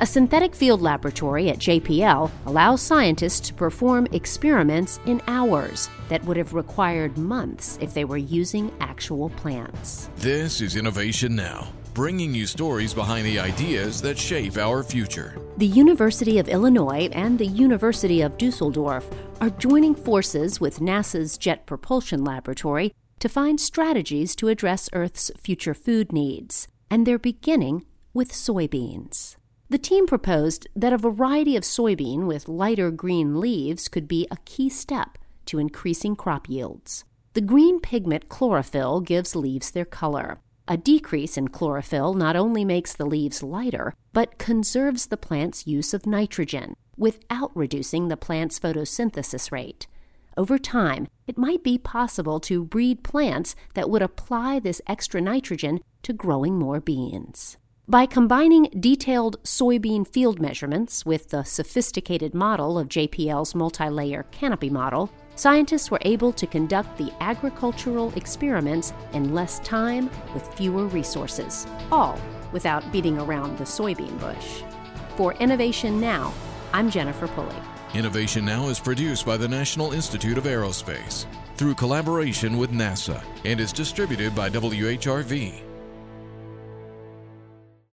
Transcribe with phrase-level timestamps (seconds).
[0.00, 6.36] A synthetic field laboratory at JPL allows scientists to perform experiments in hours that would
[6.36, 10.10] have required months if they were using actual plants.
[10.16, 15.38] This is Innovation Now, bringing you stories behind the ideas that shape our future.
[15.58, 19.08] The University of Illinois and the University of Dusseldorf
[19.40, 25.72] are joining forces with NASA's Jet Propulsion Laboratory to find strategies to address Earth's future
[25.72, 26.66] food needs.
[26.90, 29.36] And they're beginning with soybeans.
[29.70, 34.36] The team proposed that a variety of soybean with lighter green leaves could be a
[34.44, 35.16] key step
[35.46, 37.04] to increasing crop yields.
[37.32, 40.38] The green pigment chlorophyll gives leaves their color.
[40.68, 45.92] A decrease in chlorophyll not only makes the leaves lighter, but conserves the plant's use
[45.92, 49.86] of nitrogen without reducing the plant's photosynthesis rate.
[50.36, 55.80] Over time, it might be possible to breed plants that would apply this extra nitrogen
[56.02, 57.56] to growing more beans.
[57.86, 64.70] By combining detailed soybean field measurements with the sophisticated model of JPL's multi layer canopy
[64.70, 71.66] model, scientists were able to conduct the agricultural experiments in less time with fewer resources,
[71.92, 72.18] all
[72.52, 74.62] without beating around the soybean bush.
[75.18, 76.32] For Innovation Now,
[76.72, 77.54] I'm Jennifer Pulley.
[77.92, 83.60] Innovation Now is produced by the National Institute of Aerospace through collaboration with NASA and
[83.60, 85.73] is distributed by WHRV.